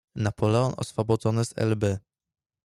"Napoleon 0.15 0.73
oswobodzony 0.77 1.45
z 1.45 1.53
Elby." 1.57 1.97